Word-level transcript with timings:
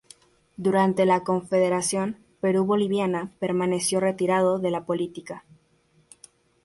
Durante 0.57 1.05
la 1.05 1.19
Confederación 1.23 2.17
Perú-Boliviana 2.39 3.29
permaneció 3.37 3.99
retirado 3.99 4.57
de 4.57 4.71
la 4.71 4.83
política. 4.83 5.43